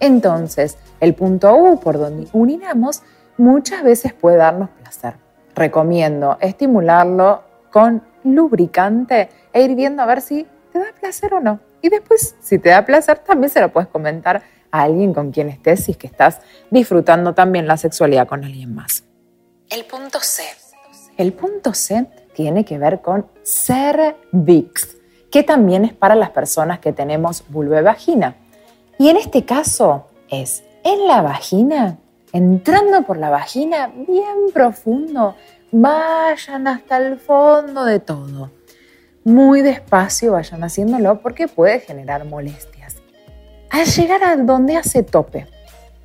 Entonces, 0.00 0.78
el 1.00 1.14
punto 1.14 1.54
U 1.54 1.80
por 1.80 1.98
donde 1.98 2.28
urinamos 2.32 3.02
muchas 3.36 3.82
veces 3.82 4.12
puede 4.12 4.36
darnos 4.36 4.70
placer. 4.70 5.14
Recomiendo 5.54 6.38
estimularlo 6.40 7.42
con 7.70 8.02
lubricante 8.24 9.28
e 9.52 9.62
ir 9.62 9.74
viendo 9.74 10.02
a 10.02 10.06
ver 10.06 10.20
si 10.20 10.46
te 10.72 10.78
da 10.78 10.86
placer 10.98 11.34
o 11.34 11.40
no. 11.40 11.60
Y 11.80 11.88
después, 11.88 12.36
si 12.40 12.58
te 12.58 12.70
da 12.70 12.84
placer, 12.84 13.18
también 13.18 13.50
se 13.50 13.60
lo 13.60 13.72
puedes 13.72 13.88
comentar 13.88 14.42
a 14.70 14.82
alguien 14.82 15.14
con 15.14 15.30
quien 15.30 15.48
estés 15.48 15.84
si 15.84 15.92
es 15.92 15.96
que 15.96 16.06
estás 16.06 16.40
disfrutando 16.70 17.34
también 17.34 17.66
la 17.66 17.76
sexualidad 17.76 18.26
con 18.26 18.44
alguien 18.44 18.74
más. 18.74 19.04
El 19.70 19.84
punto 19.84 20.18
C. 20.20 20.42
El 21.16 21.32
punto 21.32 21.74
C 21.74 22.06
tiene 22.34 22.64
que 22.64 22.78
ver 22.78 23.00
con 23.00 23.26
cervix, 23.42 24.97
que 25.30 25.42
también 25.42 25.84
es 25.84 25.92
para 25.92 26.14
las 26.14 26.30
personas 26.30 26.78
que 26.78 26.92
tenemos 26.92 27.44
vulva 27.48 27.80
vagina. 27.82 28.36
Y 28.98 29.08
en 29.08 29.16
este 29.16 29.44
caso 29.44 30.06
es 30.28 30.64
en 30.84 31.06
la 31.06 31.22
vagina, 31.22 31.98
entrando 32.32 33.02
por 33.02 33.16
la 33.16 33.30
vagina 33.30 33.90
bien 33.94 34.52
profundo, 34.52 35.34
vayan 35.70 36.66
hasta 36.66 36.96
el 36.96 37.18
fondo 37.18 37.84
de 37.84 38.00
todo. 38.00 38.50
Muy 39.24 39.60
despacio 39.62 40.32
vayan 40.32 40.64
haciéndolo 40.64 41.20
porque 41.20 41.48
puede 41.48 41.80
generar 41.80 42.24
molestias. 42.24 42.96
Al 43.70 43.84
llegar 43.84 44.24
a 44.24 44.36
donde 44.36 44.76
hace 44.76 45.02
tope, 45.02 45.46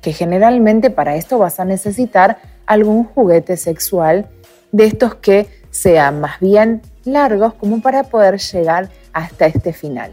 que 0.02 0.12
generalmente 0.12 0.90
para 0.90 1.16
esto 1.16 1.38
vas 1.38 1.58
a 1.58 1.64
necesitar 1.64 2.38
algún 2.66 3.04
juguete 3.04 3.56
sexual 3.56 4.28
de 4.70 4.84
estos 4.84 5.14
que 5.14 5.48
sean 5.70 6.20
más 6.20 6.40
bien 6.40 6.82
largos 7.04 7.54
como 7.54 7.80
para 7.80 8.04
poder 8.04 8.38
llegar 8.38 8.90
hasta 9.14 9.46
este 9.46 9.72
final. 9.72 10.12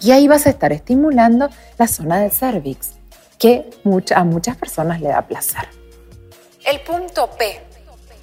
Y 0.00 0.12
ahí 0.12 0.26
vas 0.26 0.46
a 0.46 0.50
estar 0.50 0.72
estimulando 0.72 1.50
la 1.78 1.86
zona 1.86 2.20
del 2.20 2.30
cervix, 2.30 2.94
que 3.38 3.68
a 4.14 4.24
muchas 4.24 4.56
personas 4.56 5.00
le 5.00 5.08
da 5.08 5.22
placer. 5.22 5.68
El 6.64 6.80
punto 6.80 7.28
P. 7.36 7.60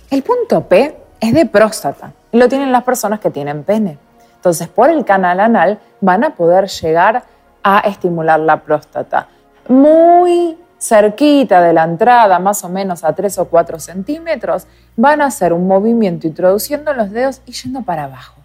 El 0.10 0.24
punto 0.24 0.68
P 0.68 0.98
es 1.20 1.34
de 1.34 1.46
próstata 1.46 2.14
lo 2.32 2.48
tienen 2.48 2.72
las 2.72 2.84
personas 2.84 3.20
que 3.20 3.30
tienen 3.30 3.64
pene. 3.64 3.98
Entonces, 4.36 4.68
por 4.68 4.90
el 4.90 5.04
canal 5.04 5.40
anal 5.40 5.80
van 6.02 6.24
a 6.24 6.36
poder 6.36 6.68
llegar 6.68 7.24
a 7.64 7.80
estimular 7.80 8.40
la 8.40 8.62
próstata. 8.62 9.28
Muy 9.68 10.58
cerquita 10.78 11.62
de 11.62 11.74
la 11.74 11.84
entrada, 11.84 12.40
más 12.40 12.64
o 12.64 12.70
menos 12.70 13.04
a 13.04 13.14
3 13.14 13.38
o 13.40 13.46
4 13.46 13.80
centímetros, 13.80 14.66
van 14.96 15.22
a 15.22 15.26
hacer 15.26 15.52
un 15.52 15.68
movimiento 15.68 16.26
introduciendo 16.26 16.94
los 16.94 17.12
dedos 17.12 17.42
y 17.46 17.52
yendo 17.52 17.82
para 17.82 18.06
abajo. 18.06 18.39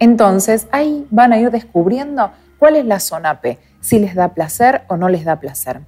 Entonces 0.00 0.66
ahí 0.72 1.06
van 1.10 1.32
a 1.32 1.38
ir 1.38 1.52
descubriendo 1.52 2.32
cuál 2.58 2.74
es 2.74 2.84
la 2.84 2.98
zona 2.98 3.40
P, 3.40 3.58
si 3.80 4.00
les 4.00 4.16
da 4.16 4.30
placer 4.30 4.82
o 4.88 4.96
no 4.96 5.08
les 5.08 5.24
da 5.24 5.36
placer. 5.36 5.80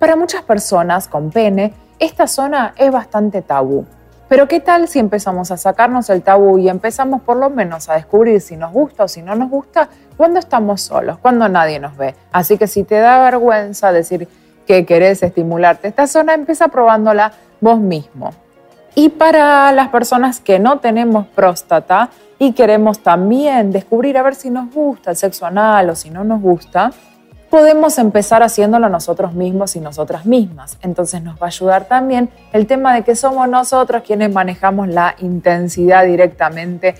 Para 0.00 0.16
muchas 0.16 0.42
personas 0.42 1.06
con 1.06 1.30
pene, 1.30 1.72
esta 2.00 2.26
zona 2.26 2.74
es 2.76 2.90
bastante 2.90 3.42
tabú. 3.42 3.86
Pero 4.28 4.48
¿qué 4.48 4.60
tal 4.60 4.88
si 4.88 4.98
empezamos 4.98 5.50
a 5.50 5.58
sacarnos 5.58 6.08
el 6.10 6.22
tabú 6.22 6.58
y 6.58 6.68
empezamos 6.68 7.22
por 7.22 7.36
lo 7.36 7.50
menos 7.50 7.88
a 7.88 7.94
descubrir 7.94 8.40
si 8.40 8.56
nos 8.56 8.72
gusta 8.72 9.04
o 9.04 9.08
si 9.08 9.22
no 9.22 9.34
nos 9.34 9.50
gusta 9.50 9.88
cuando 10.16 10.38
estamos 10.38 10.80
solos, 10.80 11.18
cuando 11.18 11.48
nadie 11.48 11.78
nos 11.78 11.96
ve? 11.96 12.14
Así 12.32 12.56
que 12.56 12.66
si 12.66 12.82
te 12.82 12.96
da 12.96 13.22
vergüenza 13.22 13.92
decir, 13.92 14.26
que 14.66 14.86
querés 14.86 15.22
estimularte 15.22 15.88
esta 15.88 16.06
zona, 16.06 16.34
empieza 16.34 16.68
probándola 16.68 17.32
vos 17.60 17.78
mismo. 17.78 18.30
Y 18.94 19.08
para 19.08 19.72
las 19.72 19.88
personas 19.88 20.40
que 20.40 20.58
no 20.58 20.78
tenemos 20.78 21.26
próstata 21.26 22.10
y 22.38 22.52
queremos 22.52 22.98
también 22.98 23.72
descubrir 23.72 24.18
a 24.18 24.22
ver 24.22 24.34
si 24.34 24.50
nos 24.50 24.72
gusta 24.72 25.10
el 25.12 25.16
sexo 25.16 25.46
anal 25.46 25.88
o 25.90 25.94
si 25.94 26.10
no 26.10 26.24
nos 26.24 26.42
gusta, 26.42 26.92
podemos 27.48 27.98
empezar 27.98 28.42
haciéndolo 28.42 28.88
nosotros 28.88 29.32
mismos 29.32 29.76
y 29.76 29.80
nosotras 29.80 30.26
mismas. 30.26 30.76
Entonces 30.82 31.22
nos 31.22 31.36
va 31.36 31.44
a 31.44 31.46
ayudar 31.46 31.86
también 31.86 32.30
el 32.52 32.66
tema 32.66 32.94
de 32.94 33.02
que 33.02 33.16
somos 33.16 33.48
nosotros 33.48 34.02
quienes 34.02 34.32
manejamos 34.32 34.88
la 34.88 35.14
intensidad 35.20 36.04
directamente. 36.04 36.94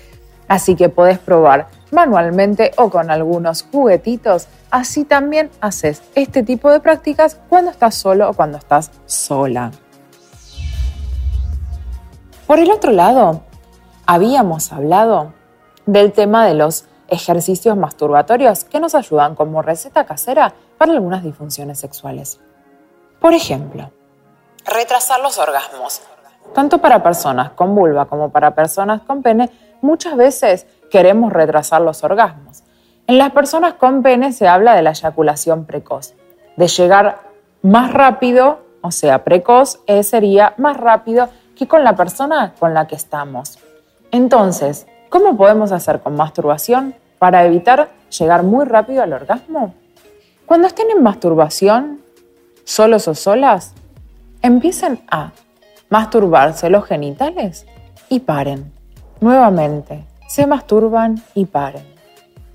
Así 0.47 0.75
que 0.75 0.89
podés 0.89 1.19
probar 1.19 1.67
manualmente 1.91 2.71
o 2.77 2.89
con 2.89 3.11
algunos 3.11 3.63
juguetitos. 3.71 4.47
Así 4.71 5.05
también 5.05 5.49
haces 5.61 6.01
este 6.15 6.43
tipo 6.43 6.71
de 6.71 6.79
prácticas 6.79 7.39
cuando 7.49 7.71
estás 7.71 7.95
solo 7.95 8.29
o 8.29 8.33
cuando 8.33 8.57
estás 8.57 8.91
sola. 9.05 9.71
Por 12.47 12.59
el 12.59 12.71
otro 12.71 12.91
lado, 12.91 13.41
habíamos 14.05 14.73
hablado 14.73 15.33
del 15.85 16.11
tema 16.11 16.45
de 16.45 16.53
los 16.55 16.85
ejercicios 17.07 17.77
masturbatorios 17.77 18.65
que 18.65 18.81
nos 18.81 18.95
ayudan 18.95 19.35
como 19.35 19.61
receta 19.61 20.05
casera 20.05 20.53
para 20.77 20.91
algunas 20.91 21.23
disfunciones 21.23 21.79
sexuales. 21.79 22.41
Por 23.21 23.33
ejemplo, 23.33 23.91
retrasar 24.65 25.21
los 25.21 25.37
orgasmos. 25.37 26.01
Tanto 26.53 26.79
para 26.79 27.01
personas 27.01 27.51
con 27.51 27.75
vulva 27.75 28.05
como 28.05 28.29
para 28.29 28.53
personas 28.53 29.01
con 29.03 29.21
pene, 29.21 29.49
muchas 29.81 30.17
veces 30.17 30.67
queremos 30.91 31.31
retrasar 31.31 31.81
los 31.81 32.03
orgasmos. 32.03 32.63
En 33.07 33.17
las 33.17 33.31
personas 33.31 33.75
con 33.75 34.03
pene 34.03 34.33
se 34.33 34.49
habla 34.49 34.75
de 34.75 34.81
la 34.81 34.91
eyaculación 34.91 35.65
precoz, 35.65 36.13
de 36.57 36.67
llegar 36.67 37.21
más 37.61 37.93
rápido, 37.93 38.59
o 38.81 38.91
sea, 38.91 39.23
precoz 39.23 39.79
eh, 39.87 40.03
sería 40.03 40.53
más 40.57 40.75
rápido 40.75 41.29
que 41.55 41.67
con 41.67 41.83
la 41.83 41.95
persona 41.95 42.53
con 42.59 42.73
la 42.73 42.87
que 42.87 42.95
estamos. 42.95 43.59
Entonces, 44.11 44.87
¿cómo 45.09 45.37
podemos 45.37 45.71
hacer 45.71 46.01
con 46.01 46.15
masturbación 46.15 46.95
para 47.19 47.45
evitar 47.45 47.89
llegar 48.09 48.43
muy 48.43 48.65
rápido 48.65 49.03
al 49.03 49.13
orgasmo? 49.13 49.73
Cuando 50.45 50.67
estén 50.67 50.89
en 50.91 51.01
masturbación, 51.01 52.01
solos 52.63 53.07
o 53.07 53.15
solas, 53.15 53.73
empiecen 54.41 55.01
a 55.09 55.31
masturbarse 55.89 56.69
los 56.69 56.85
genitales 56.85 57.65
y 58.09 58.19
paren. 58.19 58.71
Nuevamente, 59.21 60.05
se 60.27 60.47
masturban 60.47 61.21
y 61.33 61.45
paren. 61.45 61.85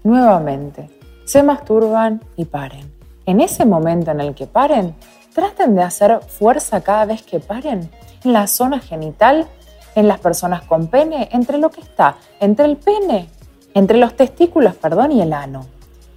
Nuevamente, 0.04 0.90
se 1.24 1.42
masturban 1.42 2.22
y 2.36 2.44
paren. 2.44 2.92
En 3.26 3.40
ese 3.40 3.64
momento 3.64 4.10
en 4.10 4.20
el 4.20 4.34
que 4.34 4.46
paren, 4.46 4.94
traten 5.34 5.74
de 5.76 5.82
hacer 5.82 6.20
fuerza 6.20 6.80
cada 6.80 7.04
vez 7.04 7.22
que 7.22 7.40
paren 7.40 7.90
en 8.24 8.32
la 8.32 8.46
zona 8.46 8.80
genital, 8.80 9.46
en 9.94 10.08
las 10.08 10.18
personas 10.18 10.62
con 10.62 10.88
pene, 10.88 11.28
entre 11.32 11.58
lo 11.58 11.70
que 11.70 11.80
está, 11.80 12.16
entre 12.40 12.66
el 12.66 12.76
pene, 12.76 13.28
entre 13.74 13.98
los 13.98 14.16
testículos, 14.16 14.74
perdón, 14.74 15.12
y 15.12 15.22
el 15.22 15.32
ano. 15.32 15.66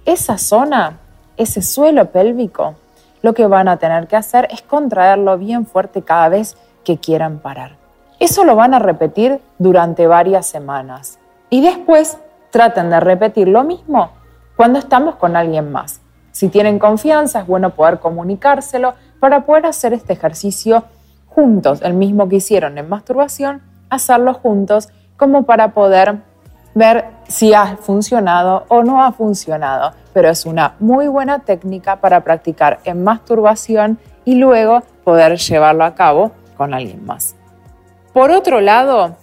Esa 0.04 0.38
zona, 0.38 0.98
ese 1.36 1.62
suelo 1.62 2.10
pélvico, 2.10 2.74
lo 3.22 3.34
que 3.34 3.46
van 3.46 3.68
a 3.68 3.76
tener 3.76 4.08
que 4.08 4.16
hacer 4.16 4.48
es 4.50 4.62
contraerlo 4.62 5.38
bien 5.38 5.66
fuerte 5.66 6.02
cada 6.02 6.28
vez 6.28 6.56
que 6.84 6.98
quieran 6.98 7.38
parar. 7.38 7.76
Eso 8.18 8.44
lo 8.44 8.56
van 8.56 8.74
a 8.74 8.78
repetir 8.78 9.40
durante 9.58 10.06
varias 10.06 10.46
semanas. 10.46 11.18
Y 11.50 11.60
después 11.60 12.18
traten 12.50 12.90
de 12.90 13.00
repetir 13.00 13.48
lo 13.48 13.64
mismo 13.64 14.10
cuando 14.56 14.78
estamos 14.78 15.16
con 15.16 15.36
alguien 15.36 15.72
más. 15.72 16.00
Si 16.30 16.48
tienen 16.48 16.78
confianza, 16.78 17.40
es 17.40 17.46
bueno 17.46 17.70
poder 17.70 17.98
comunicárselo 18.00 18.94
para 19.20 19.44
poder 19.44 19.66
hacer 19.66 19.92
este 19.92 20.14
ejercicio 20.14 20.84
juntos, 21.34 21.80
el 21.82 21.94
mismo 21.94 22.28
que 22.28 22.36
hicieron 22.36 22.78
en 22.78 22.88
masturbación, 22.88 23.62
hacerlo 23.90 24.34
juntos 24.34 24.88
como 25.16 25.44
para 25.44 25.72
poder 25.72 26.18
ver 26.74 27.06
si 27.28 27.54
ha 27.54 27.76
funcionado 27.76 28.64
o 28.68 28.82
no 28.82 29.04
ha 29.04 29.12
funcionado. 29.12 29.92
Pero 30.12 30.28
es 30.28 30.46
una 30.46 30.74
muy 30.78 31.08
buena 31.08 31.40
técnica 31.40 31.96
para 31.96 32.20
practicar 32.22 32.80
en 32.84 33.04
masturbación 33.04 33.98
y 34.24 34.36
luego 34.36 34.82
poder 35.04 35.36
llevarlo 35.36 35.84
a 35.84 35.94
cabo 35.94 36.32
con 36.56 36.74
alguien 36.74 37.04
más. 37.04 37.34
Por 38.12 38.30
otro 38.30 38.60
lado, 38.60 39.16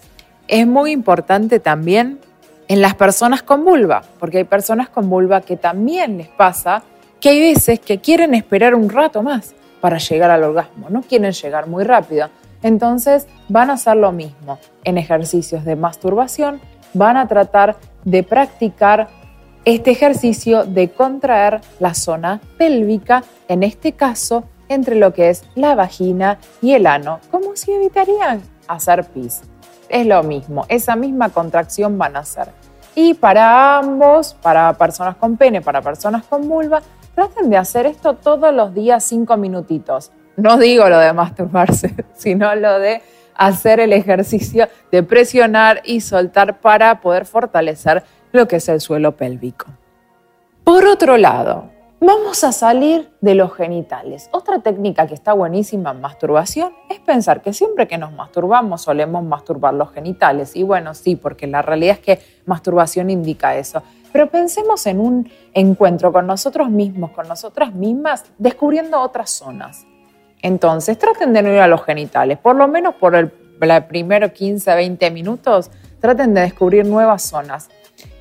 es 0.48 0.66
muy 0.66 0.92
importante 0.92 1.60
también 1.60 2.20
en 2.68 2.82
las 2.82 2.96
personas 2.96 3.44
con 3.44 3.66
vulva, 3.66 4.04
porque 4.20 4.40
hay 4.40 4.44
personas 4.44 4.90
con 4.90 5.10
vulva 5.10 5.42
que 5.42 5.58
también 5.58 6.18
les 6.18 6.28
pasa 6.28 6.84
que 7.20 7.30
hay 7.30 7.40
veces 7.40 7.80
que 7.80 8.00
quieren 8.00 8.34
esperar 8.34 8.76
un 8.76 8.90
rato 8.90 9.22
más 9.24 9.54
para 9.82 9.98
llegar 9.98 10.32
al 10.32 10.44
orgasmo, 10.44 10.90
no 10.90 11.02
quieren 11.02 11.32
llegar 11.32 11.68
muy 11.68 11.84
rápido. 11.84 12.30
Entonces 12.62 13.28
van 13.48 13.70
a 13.70 13.74
hacer 13.74 13.96
lo 13.96 14.12
mismo. 14.12 14.60
En 14.84 14.98
ejercicios 14.98 15.64
de 15.64 15.76
masturbación 15.76 16.60
van 16.94 17.18
a 17.18 17.28
tratar 17.28 17.78
de 18.04 18.24
practicar 18.24 19.08
este 19.66 19.92
ejercicio 19.92 20.66
de 20.66 20.90
contraer 20.90 21.62
la 21.80 21.94
zona 21.94 22.42
pélvica, 22.58 23.24
en 23.48 23.64
este 23.64 23.94
caso 23.94 24.44
entre 24.68 24.96
lo 24.96 25.14
que 25.14 25.30
es 25.30 25.44
la 25.56 25.76
vagina 25.76 26.38
y 26.62 26.74
el 26.74 26.86
ano, 26.88 27.20
como 27.32 27.56
si 27.56 27.72
evitarían 27.72 28.42
hacer 28.68 29.06
pis 29.06 29.42
es 29.90 30.06
lo 30.06 30.24
mismo, 30.24 30.66
esa 30.70 30.96
misma 30.96 31.30
contracción 31.30 31.98
van 31.98 32.16
a 32.16 32.20
hacer. 32.20 32.50
Y 32.96 33.16
para 33.16 33.78
ambos, 33.78 34.36
para 34.36 34.72
personas 34.74 35.16
con 35.16 35.36
pene, 35.36 35.62
para 35.62 35.82
personas 35.82 36.24
con 36.24 36.48
vulva, 36.48 36.82
traten 37.20 37.50
de 37.50 37.58
hacer 37.58 37.86
esto 37.86 38.14
todos 38.14 38.54
los 38.54 38.74
días 38.74 39.04
cinco 39.04 39.36
minutitos. 39.36 40.10
No 40.38 40.58
digo 40.58 40.88
lo 40.88 40.98
de 41.00 41.12
masturbarse, 41.12 41.94
sino 42.14 42.56
lo 42.56 42.80
de 42.80 43.02
hacer 43.36 43.82
el 43.82 43.92
ejercicio 43.92 44.70
de 44.90 45.04
presionar 45.04 45.82
y 45.84 46.00
soltar 46.00 46.62
para 46.62 47.02
poder 47.02 47.26
fortalecer 47.26 48.06
lo 48.32 48.48
que 48.48 48.56
es 48.56 48.70
el 48.70 48.80
suelo 48.80 49.18
pélvico. 49.18 49.66
Por 50.64 50.86
otro 50.86 51.18
lado, 51.18 51.70
vamos 52.00 52.46
a 52.46 52.54
salir 52.54 53.12
de 53.20 53.36
los 53.36 53.54
genitales. 53.54 54.30
Otra 54.32 54.60
técnica 54.60 55.06
que 55.06 55.14
está 55.14 55.34
buenísima 55.34 55.92
en 55.92 56.00
masturbación 56.00 56.72
es 56.90 57.02
pensar 57.02 57.42
que 57.42 57.52
siempre 57.52 57.86
que 57.90 57.98
nos 57.98 58.14
masturbamos 58.14 58.84
solemos 58.84 59.26
masturbar 59.26 59.74
los 59.74 59.92
genitales. 59.92 60.56
Y 60.56 60.64
bueno, 60.64 60.94
sí, 60.94 61.18
porque 61.18 61.48
la 61.48 61.62
realidad 61.62 61.98
es 61.98 62.00
que 62.00 62.20
masturbación 62.46 63.10
indica 63.10 63.58
eso. 63.58 63.84
Pero 64.12 64.28
pensemos 64.30 64.86
en 64.88 65.00
un 65.00 65.30
encuentro 65.54 66.12
con 66.12 66.28
nosotros 66.28 66.70
mismos, 66.70 67.12
con 67.12 67.28
nosotras 67.28 67.74
mismas, 67.74 68.26
descubriendo 68.38 69.00
otras 69.00 69.30
zonas. 69.30 69.86
Entonces, 70.42 70.98
traten 70.98 71.34
de 71.34 71.42
no 71.42 71.50
ir 71.52 71.60
a 71.60 71.68
los 71.68 71.84
genitales, 71.84 72.38
por 72.38 72.56
lo 72.56 72.68
menos 72.68 72.96
por 72.96 73.16
el, 73.16 73.32
el 73.62 73.84
primero 73.86 74.32
15, 74.32 74.74
20 74.74 75.12
minutos, 75.12 75.70
traten 76.00 76.34
de 76.34 76.42
descubrir 76.42 76.86
nuevas 76.86 77.24
zonas. 77.24 77.70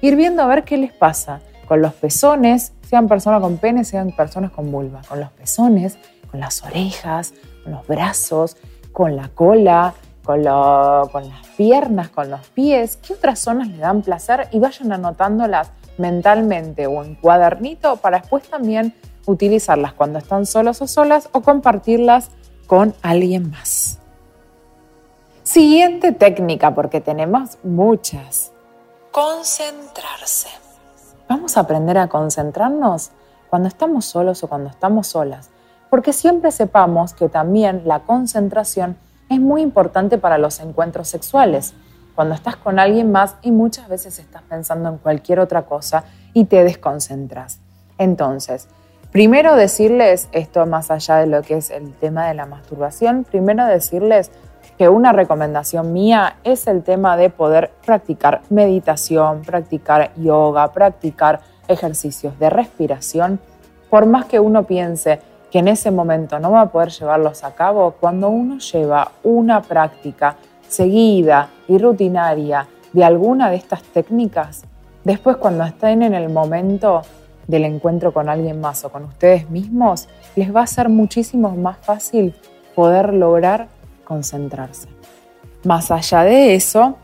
Ir 0.01 0.17
viendo 0.17 0.43
a 0.43 0.47
ver 0.47 0.65
qué 0.65 0.77
les 0.77 0.93
pasa 0.93 1.41
con 1.67 1.81
los 1.81 1.95
pezones, 1.95 2.73
sean 2.83 3.07
personas 3.07 3.41
con 3.41 3.59
pene, 3.59 3.85
sean 3.85 4.11
personas 4.13 4.51
con 4.51 4.73
vulva, 4.73 5.03
con 5.09 5.21
los 5.21 5.31
pezones, 5.31 5.99
con 6.31 6.41
las 6.41 6.63
orejas, 6.65 7.35
con 7.63 7.73
los 7.73 7.87
brazos, 7.87 8.57
con 8.93 9.15
la 9.15 9.29
cola, 9.29 9.95
con, 10.25 10.43
con 10.43 11.29
las 11.29 11.47
piernas, 11.57 12.09
con 12.09 12.31
los 12.31 12.47
pies, 12.49 12.97
qué 12.97 13.15
otras 13.15 13.39
zonas 13.39 13.69
le 13.69 13.79
dan 13.79 14.03
placer 14.03 14.49
y 14.51 14.59
vayan 14.59 14.93
anotándolas 14.93 15.71
mentalmente 15.99 16.87
o 16.87 17.03
en 17.03 17.15
cuadernito 17.15 17.97
para 17.97 18.21
después 18.21 18.49
también 18.49 18.95
utilizarlas 19.27 19.93
cuando 19.93 20.19
están 20.19 20.47
solos 20.47 20.81
o 20.81 20.87
solas 20.87 21.29
o 21.33 21.43
compartirlas 21.43 22.31
con 22.67 22.95
alguien 23.03 23.51
más. 23.51 23.99
Siguiente 25.43 26.13
técnica, 26.13 26.75
porque 26.75 27.01
tenemos 27.01 27.59
muchas. 27.63 28.53
Concentrarse. 29.11 30.49
Vamos 31.29 31.57
a 31.57 31.61
aprender 31.61 31.97
a 31.99 32.09
concentrarnos 32.09 33.11
cuando 33.49 33.69
estamos 33.69 34.05
solos 34.05 34.43
o 34.45 34.49
cuando 34.49 34.69
estamos 34.69 35.07
solas, 35.07 35.51
porque 35.89 36.13
siempre 36.13 36.53
sepamos 36.53 37.15
que 37.15 37.29
también 37.29 37.83
la 37.87 38.01
concentración 38.01 38.99
es 39.31 39.41
muy 39.41 39.63
importante 39.63 40.19
para 40.19 40.39
los 40.39 40.61
encuentros 40.61 41.09
sexuales 41.09 41.75
cuando 42.19 42.35
estás 42.35 42.57
con 42.57 42.81
alguien 42.81 43.13
más 43.13 43.37
y 43.43 43.53
muchas 43.53 43.89
veces 43.89 44.19
estás 44.19 44.43
pensando 44.43 44.89
en 44.89 44.99
cualquier 44.99 45.39
otra 45.39 45.63
cosa 45.67 46.03
y 46.33 46.47
te 46.47 46.65
desconcentras. 46.65 47.61
Entonces, 47.97 48.67
primero 49.13 49.55
decirles 49.55 50.29
esto 50.33 50.67
más 50.67 50.91
allá 50.91 51.19
de 51.19 51.29
lo 51.29 51.43
que 51.43 51.59
es 51.59 51.71
el 51.71 51.95
tema 51.95 52.27
de 52.27 52.35
la 52.35 52.45
masturbación, 52.45 53.23
primero 53.23 53.65
decirles 53.67 54.33
que 54.77 54.89
una 54.89 55.13
recomendación 55.13 55.93
mía 55.93 56.39
es 56.43 56.67
el 56.67 56.83
tema 56.83 57.17
de 57.17 57.31
poder 57.31 57.71
practicar 57.87 58.41
meditación, 58.51 59.43
practicar 59.43 60.11
yoga, 60.17 60.73
practicar 60.73 61.39
ejercicios 61.69 62.37
de 62.41 62.51
respiración, 62.51 63.39
por 63.91 64.07
más 64.07 64.25
que 64.25 64.41
uno 64.41 64.65
piense 64.65 65.21
que 65.53 65.61
en 65.61 65.69
ese 65.69 65.93
momento 65.93 66.41
no 66.41 66.51
va 66.51 66.63
a 66.63 66.71
poder 66.73 66.89
llevarlos 66.89 67.45
a 67.45 67.55
cabo, 67.55 67.93
cuando 67.93 68.29
uno 68.29 68.59
lleva 68.59 69.13
una 69.23 69.63
práctica 69.63 70.35
seguida 70.69 71.51
y 71.67 71.79
rutinaria 71.79 72.69
de 72.93 73.05
alguna 73.05 73.51
de 73.51 73.57
estas 73.57 73.83
técnicas, 73.83 74.65
después 75.05 75.37
cuando 75.37 75.65
estén 75.65 76.03
en 76.03 76.15
el 76.15 76.29
momento 76.29 77.03
del 77.47 77.65
encuentro 77.65 78.13
con 78.13 78.29
alguien 78.29 78.61
más 78.61 78.85
o 78.85 78.91
con 78.91 79.05
ustedes 79.05 79.51
mismos, 79.51 80.09
les 80.37 80.55
va 80.55 80.63
a 80.63 80.67
ser 80.67 80.89
muchísimo 80.89 81.51
más 81.57 81.79
fácil 81.79 82.35
poder 82.75 83.15
lograr 83.15 83.69
concentrarse. 84.05 84.89
Más 85.65 85.91
allá 85.91 86.23
de 86.23 86.55
eso, 86.55 86.97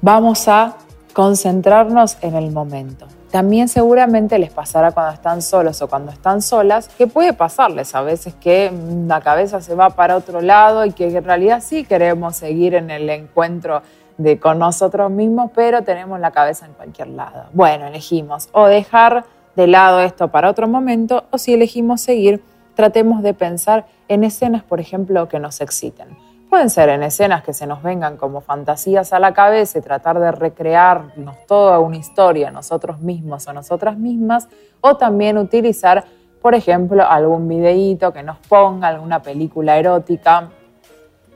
vamos 0.00 0.48
a 0.48 0.76
concentrarnos 1.12 2.16
en 2.22 2.34
el 2.34 2.50
momento. 2.50 3.06
También 3.34 3.66
seguramente 3.66 4.38
les 4.38 4.52
pasará 4.52 4.92
cuando 4.92 5.12
están 5.12 5.42
solos 5.42 5.82
o 5.82 5.88
cuando 5.88 6.12
están 6.12 6.40
solas, 6.40 6.86
que 6.86 7.08
puede 7.08 7.32
pasarles 7.32 7.92
a 7.96 8.00
veces 8.00 8.32
que 8.32 8.72
la 9.08 9.20
cabeza 9.22 9.60
se 9.60 9.74
va 9.74 9.90
para 9.90 10.16
otro 10.16 10.40
lado 10.40 10.84
y 10.84 10.92
que 10.92 11.08
en 11.08 11.24
realidad 11.24 11.60
sí 11.60 11.82
queremos 11.82 12.36
seguir 12.36 12.76
en 12.76 12.92
el 12.92 13.10
encuentro 13.10 13.82
de 14.18 14.38
con 14.38 14.60
nosotros 14.60 15.10
mismos, 15.10 15.50
pero 15.52 15.82
tenemos 15.82 16.20
la 16.20 16.30
cabeza 16.30 16.66
en 16.66 16.74
cualquier 16.74 17.08
lado. 17.08 17.46
Bueno, 17.52 17.88
elegimos 17.88 18.48
o 18.52 18.66
dejar 18.66 19.24
de 19.56 19.66
lado 19.66 19.98
esto 19.98 20.28
para 20.28 20.48
otro 20.48 20.68
momento 20.68 21.24
o 21.32 21.38
si 21.38 21.54
elegimos 21.54 22.02
seguir, 22.02 22.40
tratemos 22.76 23.20
de 23.24 23.34
pensar 23.34 23.86
en 24.06 24.22
escenas, 24.22 24.62
por 24.62 24.78
ejemplo, 24.78 25.26
que 25.26 25.40
nos 25.40 25.60
exciten. 25.60 26.06
Pueden 26.48 26.70
ser 26.70 26.88
en 26.88 27.02
escenas 27.02 27.42
que 27.42 27.52
se 27.52 27.66
nos 27.66 27.82
vengan 27.82 28.16
como 28.16 28.40
fantasías 28.40 29.12
a 29.12 29.18
la 29.18 29.34
cabeza 29.34 29.78
y 29.78 29.82
tratar 29.82 30.20
de 30.20 30.30
recrearnos 30.30 31.46
toda 31.46 31.78
una 31.80 31.96
historia 31.96 32.50
nosotros 32.50 33.00
mismos 33.00 33.46
o 33.48 33.52
nosotras 33.52 33.98
mismas, 33.98 34.48
o 34.80 34.96
también 34.96 35.38
utilizar, 35.38 36.04
por 36.40 36.54
ejemplo, 36.54 37.04
algún 37.08 37.48
videíto 37.48 38.12
que 38.12 38.22
nos 38.22 38.38
ponga, 38.38 38.88
alguna 38.88 39.20
película 39.20 39.76
erótica, 39.78 40.50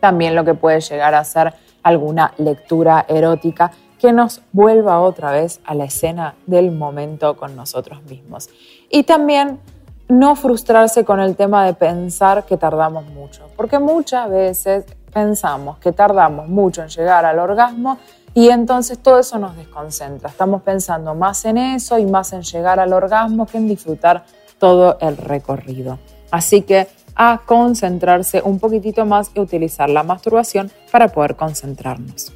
también 0.01 0.35
lo 0.35 0.45
que 0.45 0.55
puede 0.55 0.81
llegar 0.81 1.15
a 1.15 1.25
ser 1.25 1.55
alguna 1.83 2.33
lectura 2.39 3.05
erótica 3.09 3.73
que 3.99 4.13
nos 4.13 4.43
vuelva 4.53 5.01
otra 5.01 5.33
vez 5.33 5.61
a 5.65 5.75
la 5.75 5.85
escena 5.85 6.37
del 6.47 6.71
momento 6.71 7.37
con 7.37 7.57
nosotros 7.57 8.03
mismos. 8.05 8.49
Y 8.91 9.03
también 9.03 9.59
no 10.09 10.37
frustrarse 10.37 11.05
con 11.05 11.21
el 11.21 11.37
tema 11.37 11.67
de 11.67 11.75
pensar 11.75 12.47
que 12.47 12.57
tardamos 12.57 13.07
mucho, 13.07 13.49
porque 13.57 13.79
muchas 13.79 14.31
veces 14.31 14.87
pensamos 15.13 15.79
que 15.79 15.93
tardamos 15.93 16.49
mucho 16.49 16.83
en 16.83 16.89
llegar 16.89 17.25
al 17.25 17.39
orgasmo 17.39 17.99
y 18.35 18.51
entonces 18.51 18.99
todo 18.99 19.19
eso 19.19 19.39
nos 19.39 19.57
desconcentra. 19.57 20.29
Estamos 20.29 20.63
pensando 20.63 21.15
más 21.15 21.45
en 21.45 21.59
eso 21.59 21.99
y 21.99 22.07
más 22.07 22.33
en 22.33 22.43
llegar 22.43 22.79
al 22.79 22.93
orgasmo 22.93 23.47
que 23.47 23.59
en 23.59 23.69
disfrutar 23.69 24.25
todo 24.59 24.99
el 25.01 25.17
recorrido. 25.17 25.99
Así 26.31 26.63
que 26.63 26.89
a 27.15 27.41
concentrarse 27.45 28.43
un 28.43 28.61
poquitito 28.61 29.05
más 29.05 29.31
y 29.35 29.41
utilizar 29.41 29.91
la 29.91 30.05
masturbación 30.05 30.71
para 30.93 31.09
poder 31.09 31.35
concentrarnos. 31.35 32.33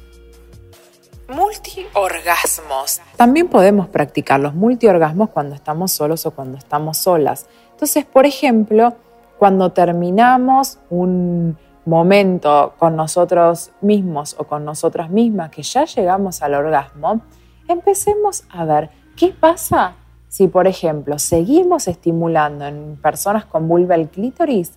Multiorgasmos. 1.29 3.01
También 3.15 3.47
podemos 3.47 3.87
practicar 3.87 4.41
los 4.41 4.53
multiorgasmos 4.53 5.29
cuando 5.29 5.55
estamos 5.55 5.91
solos 5.91 6.25
o 6.25 6.31
cuando 6.31 6.57
estamos 6.57 6.97
solas. 6.97 7.47
Entonces, 7.71 8.05
por 8.05 8.25
ejemplo, 8.25 8.93
cuando 9.39 9.71
terminamos 9.71 10.79
un 10.89 11.57
momento 11.85 12.73
con 12.77 12.95
nosotros 12.95 13.71
mismos 13.81 14.35
o 14.37 14.45
con 14.45 14.63
nosotras 14.65 15.09
mismas 15.09 15.49
que 15.49 15.63
ya 15.63 15.85
llegamos 15.85 16.41
al 16.41 16.53
orgasmo, 16.53 17.21
empecemos 17.67 18.43
a 18.49 18.65
ver 18.65 18.89
qué 19.15 19.33
pasa 19.37 19.95
si, 20.33 20.47
por 20.47 20.65
ejemplo, 20.65 21.19
seguimos 21.19 21.87
estimulando 21.87 22.65
en 22.65 22.97
personas 23.01 23.45
con 23.45 23.67
vulva 23.67 23.95
el 23.95 24.09
clítoris, 24.09 24.71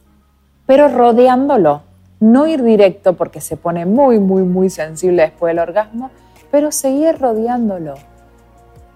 pero 0.66 0.88
rodeándolo, 0.88 1.80
no 2.20 2.46
ir 2.46 2.62
directo 2.62 3.14
porque 3.14 3.40
se 3.40 3.56
pone 3.56 3.86
muy, 3.86 4.18
muy, 4.18 4.42
muy 4.42 4.68
sensible 4.68 5.22
después 5.22 5.52
del 5.52 5.60
orgasmo, 5.60 6.10
pero 6.50 6.72
seguir 6.72 7.18
rodeándolo. 7.18 7.94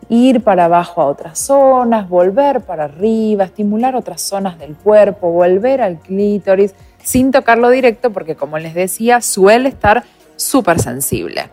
Ir 0.09 0.42
para 0.42 0.66
abajo 0.66 1.01
a 1.01 1.07
otras 1.07 1.38
zonas, 1.38 2.09
volver 2.09 2.61
para 2.62 2.85
arriba, 2.85 3.44
estimular 3.44 3.94
otras 3.94 4.20
zonas 4.20 4.59
del 4.59 4.75
cuerpo, 4.77 5.31
volver 5.31 5.81
al 5.81 5.99
clítoris, 5.99 6.75
sin 7.02 7.32
tocarlo 7.32 7.70
directo 7.70 8.10
porque 8.10 8.36
como 8.36 8.58
les 8.58 8.74
decía 8.74 9.20
suele 9.20 9.68
estar 9.68 10.04
súper 10.36 10.80
sensible. 10.80 11.50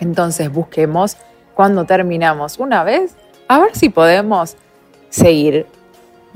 Entonces 0.00 0.50
busquemos 0.52 1.16
cuando 1.54 1.84
terminamos 1.84 2.58
una 2.58 2.84
vez 2.84 3.16
a 3.48 3.60
ver 3.60 3.76
si 3.76 3.88
podemos 3.88 4.56
seguir. 5.10 5.66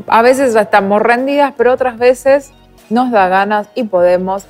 A 0.06 0.22
veces 0.22 0.54
estamos 0.54 1.02
rendidas, 1.02 1.54
pero 1.56 1.72
otras 1.72 1.98
veces 1.98 2.52
nos 2.90 3.10
da 3.10 3.28
ganas 3.28 3.68
y 3.74 3.84
podemos 3.84 4.46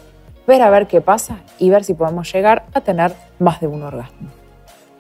ver 0.47 0.63
a 0.63 0.71
ver 0.71 0.87
qué 0.87 1.01
pasa 1.01 1.39
y 1.59 1.71
ver 1.71 1.85
si 1.85 1.95
podemos 1.95 2.33
llegar 2.33 2.65
a 2.75 2.81
tener 2.81 3.15
más 3.39 3.61
de 3.61 3.67
un 3.67 3.83
orgasmo. 3.83 4.38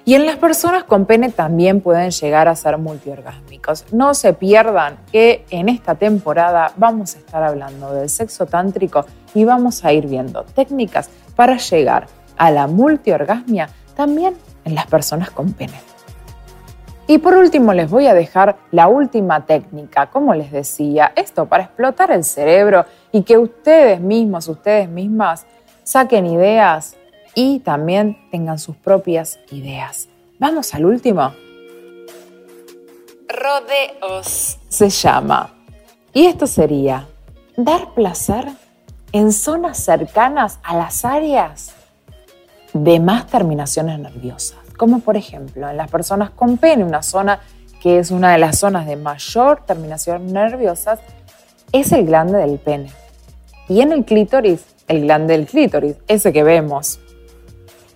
Y 0.08 0.14
en 0.14 0.24
las 0.24 0.36
personas 0.36 0.84
con 0.84 1.04
pene 1.04 1.28
también 1.28 1.82
pueden 1.82 2.12
llegar 2.12 2.48
a 2.48 2.56
ser 2.56 2.78
multiorgásmicos. 2.78 3.84
No 3.92 4.14
se 4.14 4.32
pierdan 4.32 4.96
que 5.12 5.44
en 5.50 5.68
esta 5.68 5.96
temporada 5.96 6.72
vamos 6.78 7.14
a 7.14 7.18
estar 7.18 7.42
hablando 7.42 7.92
del 7.92 8.08
sexo 8.08 8.46
tántrico 8.46 9.04
y 9.34 9.44
vamos 9.44 9.84
a 9.84 9.92
ir 9.92 10.06
viendo 10.06 10.44
técnicas 10.44 11.10
para 11.36 11.58
llegar 11.58 12.06
a 12.38 12.50
la 12.50 12.66
multiorgasmia 12.66 13.68
también 13.94 14.34
en 14.64 14.74
las 14.74 14.86
personas 14.86 15.30
con 15.30 15.52
pene. 15.52 15.78
Y 17.06 17.18
por 17.18 17.34
último 17.34 17.74
les 17.74 17.90
voy 17.90 18.06
a 18.06 18.14
dejar 18.14 18.56
la 18.70 18.88
última 18.88 19.44
técnica, 19.44 20.06
como 20.06 20.32
les 20.32 20.50
decía, 20.50 21.12
esto 21.16 21.44
para 21.44 21.64
explotar 21.64 22.12
el 22.12 22.24
cerebro 22.24 22.86
y 23.12 23.24
que 23.24 23.36
ustedes 23.36 24.00
mismos, 24.00 24.48
ustedes 24.48 24.88
mismas 24.88 25.44
saquen 25.82 26.24
ideas 26.24 26.96
y 27.38 27.60
también 27.60 28.18
tengan 28.32 28.58
sus 28.58 28.74
propias 28.74 29.38
ideas. 29.52 30.08
Vamos 30.40 30.74
al 30.74 30.84
último. 30.84 31.32
Rodeos 33.28 34.58
se 34.68 34.90
llama. 34.90 35.54
Y 36.12 36.26
esto 36.26 36.48
sería 36.48 37.06
dar 37.56 37.94
placer 37.94 38.44
en 39.12 39.32
zonas 39.32 39.78
cercanas 39.78 40.58
a 40.64 40.76
las 40.76 41.04
áreas 41.04 41.74
de 42.72 42.98
más 42.98 43.28
terminaciones 43.28 44.00
nerviosas, 44.00 44.58
como 44.76 44.98
por 44.98 45.16
ejemplo 45.16 45.70
en 45.70 45.76
las 45.76 45.88
personas 45.88 46.30
con 46.30 46.56
pene, 46.56 46.82
una 46.82 47.04
zona 47.04 47.38
que 47.80 48.00
es 48.00 48.10
una 48.10 48.32
de 48.32 48.38
las 48.38 48.58
zonas 48.58 48.84
de 48.84 48.96
mayor 48.96 49.64
terminación 49.64 50.32
nerviosa, 50.32 50.98
es 51.70 51.92
el 51.92 52.04
glande 52.04 52.38
del 52.38 52.58
pene. 52.58 52.90
Y 53.68 53.80
en 53.80 53.92
el 53.92 54.04
clítoris, 54.04 54.64
el 54.88 55.02
glande 55.02 55.36
del 55.36 55.46
clítoris, 55.46 55.94
ese 56.08 56.32
que 56.32 56.42
vemos. 56.42 56.98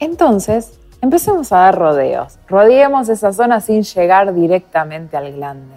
Entonces, 0.03 0.81
empecemos 1.01 1.53
a 1.53 1.59
dar 1.59 1.79
rodeos. 1.79 2.37
Rodeemos 2.49 3.09
esa 3.09 3.33
zona 3.33 3.61
sin 3.61 3.85
llegar 3.85 4.35
directamente 4.35 5.17
al 5.17 5.33
glande. 5.33 5.77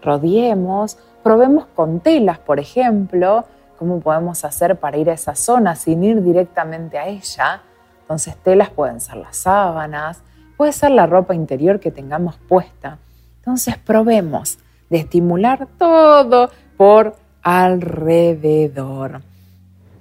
Rodeemos, 0.00 0.96
probemos 1.22 1.66
con 1.74 2.00
telas, 2.00 2.38
por 2.38 2.58
ejemplo, 2.58 3.44
cómo 3.78 4.00
podemos 4.00 4.46
hacer 4.46 4.76
para 4.76 4.96
ir 4.96 5.10
a 5.10 5.12
esa 5.12 5.34
zona 5.34 5.76
sin 5.76 6.02
ir 6.04 6.22
directamente 6.22 6.96
a 6.96 7.06
ella. 7.06 7.60
Entonces, 8.00 8.34
telas 8.36 8.70
pueden 8.70 8.98
ser 8.98 9.18
las 9.18 9.36
sábanas, 9.36 10.22
puede 10.56 10.72
ser 10.72 10.92
la 10.92 11.04
ropa 11.04 11.34
interior 11.34 11.78
que 11.78 11.90
tengamos 11.90 12.36
puesta. 12.48 12.96
Entonces, 13.40 13.76
probemos 13.76 14.58
de 14.88 15.00
estimular 15.00 15.68
todo 15.76 16.48
por 16.78 17.14
alrededor. 17.42 19.20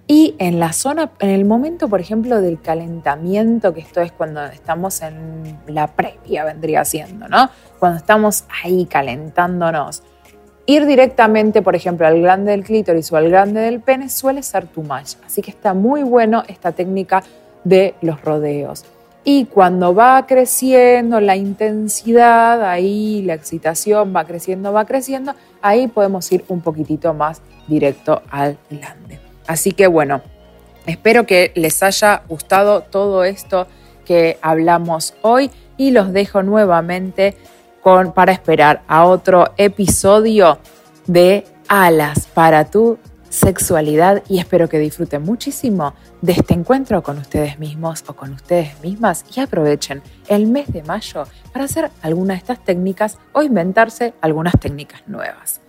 Y 0.07 0.35
en 0.37 0.59
la 0.59 0.71
zona, 0.71 1.11
en 1.19 1.29
el 1.29 1.45
momento, 1.45 1.87
por 1.87 1.99
ejemplo, 1.99 2.39
del 2.39 2.61
calentamiento, 2.61 3.73
que 3.73 3.81
esto 3.81 4.01
es 4.01 4.11
cuando 4.11 4.43
estamos 4.45 5.01
en 5.01 5.57
la 5.67 5.87
previa, 5.87 6.43
vendría 6.45 6.85
siendo, 6.85 7.27
¿no? 7.27 7.49
Cuando 7.79 7.97
estamos 7.97 8.45
ahí 8.63 8.85
calentándonos. 8.85 10.03
Ir 10.67 10.85
directamente, 10.85 11.63
por 11.63 11.75
ejemplo, 11.75 12.05
al 12.05 12.19
glande 12.19 12.51
del 12.51 12.63
clítoris 12.63 13.11
o 13.11 13.17
al 13.17 13.29
glande 13.29 13.61
del 13.61 13.81
pene 13.81 14.09
suele 14.09 14.43
ser 14.43 14.67
too 14.67 14.83
much. 14.83 15.15
Así 15.25 15.41
que 15.41 15.49
está 15.49 15.73
muy 15.73 16.03
bueno 16.03 16.43
esta 16.47 16.71
técnica 16.71 17.23
de 17.63 17.95
los 18.01 18.21
rodeos. 18.21 18.85
Y 19.23 19.45
cuando 19.45 19.95
va 19.95 20.23
creciendo 20.27 21.19
la 21.19 21.35
intensidad, 21.35 22.63
ahí 22.63 23.23
la 23.23 23.33
excitación 23.33 24.13
va 24.15 24.23
creciendo, 24.23 24.71
va 24.71 24.85
creciendo, 24.85 25.33
ahí 25.63 25.87
podemos 25.87 26.31
ir 26.31 26.45
un 26.47 26.61
poquitito 26.61 27.11
más 27.15 27.41
directo 27.67 28.21
al 28.29 28.57
glande. 28.69 29.24
Así 29.47 29.71
que 29.71 29.87
bueno, 29.87 30.21
espero 30.85 31.25
que 31.25 31.51
les 31.55 31.81
haya 31.83 32.23
gustado 32.27 32.81
todo 32.81 33.23
esto 33.23 33.67
que 34.05 34.37
hablamos 34.41 35.15
hoy 35.21 35.51
y 35.77 35.91
los 35.91 36.13
dejo 36.13 36.43
nuevamente 36.43 37.35
con, 37.81 38.13
para 38.13 38.31
esperar 38.31 38.81
a 38.87 39.05
otro 39.05 39.53
episodio 39.57 40.59
de 41.07 41.45
Alas 41.67 42.27
para 42.33 42.65
tu 42.65 42.97
sexualidad 43.29 44.23
y 44.29 44.39
espero 44.39 44.69
que 44.69 44.79
disfruten 44.79 45.23
muchísimo 45.23 45.93
de 46.21 46.33
este 46.33 46.53
encuentro 46.53 47.03
con 47.03 47.17
ustedes 47.17 47.59
mismos 47.59 48.03
o 48.07 48.15
con 48.15 48.31
ustedes 48.33 48.79
mismas 48.81 49.25
y 49.35 49.41
aprovechen 49.41 50.01
el 50.27 50.47
mes 50.47 50.71
de 50.71 50.83
mayo 50.83 51.25
para 51.51 51.65
hacer 51.65 51.91
alguna 52.01 52.33
de 52.33 52.39
estas 52.39 52.63
técnicas 52.63 53.17
o 53.33 53.43
inventarse 53.43 54.13
algunas 54.21 54.57
técnicas 54.59 55.03
nuevas. 55.07 55.59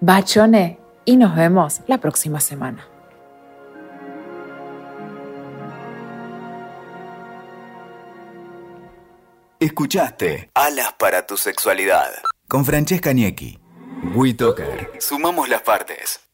Bachone 0.00 0.78
y 1.08 1.16
nos 1.16 1.34
vemos 1.34 1.80
la 1.86 1.96
próxima 1.96 2.38
semana. 2.38 2.86
Escuchaste 9.58 10.50
Alas 10.52 10.92
para 10.98 11.26
tu 11.26 11.38
sexualidad 11.38 12.12
con 12.46 12.66
Francesca 12.66 13.14
Niecki. 13.14 13.58
WeToker. 14.14 14.92
Sumamos 14.98 15.48
las 15.48 15.62
partes. 15.62 16.27